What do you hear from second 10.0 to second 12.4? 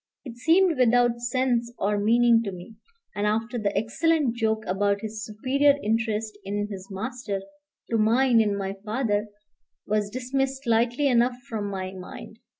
dismissed lightly enough from my mind.